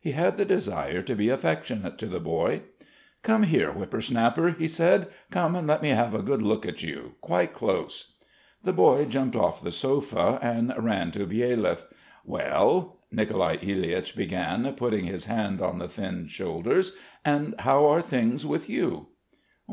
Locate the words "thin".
15.88-16.28